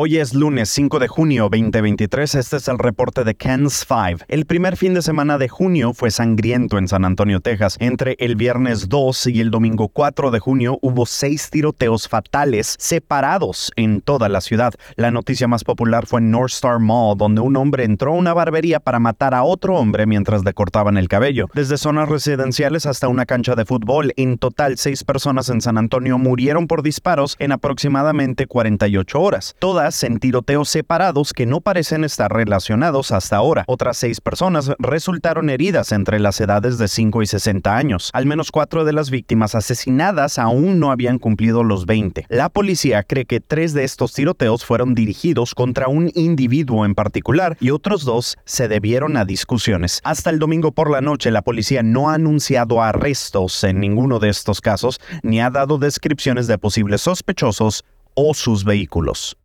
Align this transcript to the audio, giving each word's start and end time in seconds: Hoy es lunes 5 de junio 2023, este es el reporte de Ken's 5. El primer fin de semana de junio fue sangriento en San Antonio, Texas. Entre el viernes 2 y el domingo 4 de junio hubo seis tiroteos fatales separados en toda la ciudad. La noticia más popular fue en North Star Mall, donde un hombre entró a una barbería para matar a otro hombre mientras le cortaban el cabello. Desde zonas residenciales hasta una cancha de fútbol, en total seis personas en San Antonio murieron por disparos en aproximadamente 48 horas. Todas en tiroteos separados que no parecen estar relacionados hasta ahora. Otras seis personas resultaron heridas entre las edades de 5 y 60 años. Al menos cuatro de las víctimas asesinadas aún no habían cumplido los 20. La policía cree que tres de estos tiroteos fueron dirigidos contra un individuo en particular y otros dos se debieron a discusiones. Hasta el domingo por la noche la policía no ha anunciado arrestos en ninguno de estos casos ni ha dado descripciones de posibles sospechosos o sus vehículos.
Hoy 0.00 0.18
es 0.18 0.32
lunes 0.32 0.68
5 0.68 1.00
de 1.00 1.08
junio 1.08 1.48
2023, 1.50 2.36
este 2.36 2.58
es 2.58 2.68
el 2.68 2.78
reporte 2.78 3.24
de 3.24 3.34
Ken's 3.34 3.84
5. 3.84 4.26
El 4.28 4.46
primer 4.46 4.76
fin 4.76 4.94
de 4.94 5.02
semana 5.02 5.38
de 5.38 5.48
junio 5.48 5.92
fue 5.92 6.12
sangriento 6.12 6.78
en 6.78 6.86
San 6.86 7.04
Antonio, 7.04 7.40
Texas. 7.40 7.76
Entre 7.80 8.14
el 8.20 8.36
viernes 8.36 8.88
2 8.88 9.26
y 9.26 9.40
el 9.40 9.50
domingo 9.50 9.88
4 9.88 10.30
de 10.30 10.38
junio 10.38 10.78
hubo 10.82 11.04
seis 11.04 11.50
tiroteos 11.50 12.06
fatales 12.06 12.76
separados 12.78 13.72
en 13.74 14.00
toda 14.00 14.28
la 14.28 14.40
ciudad. 14.40 14.72
La 14.94 15.10
noticia 15.10 15.48
más 15.48 15.64
popular 15.64 16.06
fue 16.06 16.20
en 16.20 16.30
North 16.30 16.52
Star 16.52 16.78
Mall, 16.78 17.18
donde 17.18 17.40
un 17.40 17.56
hombre 17.56 17.82
entró 17.82 18.12
a 18.12 18.18
una 18.18 18.32
barbería 18.32 18.78
para 18.78 19.00
matar 19.00 19.34
a 19.34 19.42
otro 19.42 19.74
hombre 19.74 20.06
mientras 20.06 20.44
le 20.44 20.54
cortaban 20.54 20.96
el 20.96 21.08
cabello. 21.08 21.48
Desde 21.54 21.76
zonas 21.76 22.08
residenciales 22.08 22.86
hasta 22.86 23.08
una 23.08 23.26
cancha 23.26 23.56
de 23.56 23.64
fútbol, 23.64 24.12
en 24.16 24.38
total 24.38 24.78
seis 24.78 25.02
personas 25.02 25.48
en 25.48 25.60
San 25.60 25.76
Antonio 25.76 26.18
murieron 26.18 26.68
por 26.68 26.84
disparos 26.84 27.34
en 27.40 27.50
aproximadamente 27.50 28.46
48 28.46 29.20
horas. 29.20 29.56
Todas 29.58 29.87
en 30.02 30.18
tiroteos 30.18 30.68
separados 30.68 31.32
que 31.32 31.46
no 31.46 31.60
parecen 31.60 32.04
estar 32.04 32.32
relacionados 32.32 33.10
hasta 33.10 33.36
ahora. 33.36 33.64
Otras 33.66 33.96
seis 33.96 34.20
personas 34.20 34.70
resultaron 34.78 35.50
heridas 35.50 35.92
entre 35.92 36.18
las 36.18 36.40
edades 36.40 36.76
de 36.76 36.88
5 36.88 37.22
y 37.22 37.26
60 37.26 37.76
años. 37.76 38.10
Al 38.12 38.26
menos 38.26 38.50
cuatro 38.50 38.84
de 38.84 38.92
las 38.92 39.10
víctimas 39.10 39.54
asesinadas 39.54 40.38
aún 40.38 40.78
no 40.78 40.90
habían 40.90 41.18
cumplido 41.18 41.64
los 41.64 41.86
20. 41.86 42.26
La 42.28 42.50
policía 42.50 43.02
cree 43.02 43.24
que 43.24 43.40
tres 43.40 43.72
de 43.72 43.84
estos 43.84 44.12
tiroteos 44.12 44.64
fueron 44.64 44.94
dirigidos 44.94 45.54
contra 45.54 45.88
un 45.88 46.10
individuo 46.14 46.84
en 46.84 46.94
particular 46.94 47.56
y 47.60 47.70
otros 47.70 48.04
dos 48.04 48.36
se 48.44 48.68
debieron 48.68 49.16
a 49.16 49.24
discusiones. 49.24 50.00
Hasta 50.04 50.30
el 50.30 50.38
domingo 50.38 50.72
por 50.72 50.90
la 50.90 51.00
noche 51.00 51.30
la 51.30 51.42
policía 51.42 51.82
no 51.82 52.10
ha 52.10 52.14
anunciado 52.14 52.82
arrestos 52.82 53.64
en 53.64 53.80
ninguno 53.80 54.18
de 54.18 54.28
estos 54.28 54.60
casos 54.60 55.00
ni 55.22 55.40
ha 55.40 55.50
dado 55.50 55.78
descripciones 55.78 56.46
de 56.46 56.58
posibles 56.58 57.00
sospechosos 57.02 57.84
o 58.14 58.34
sus 58.34 58.64
vehículos. 58.64 59.36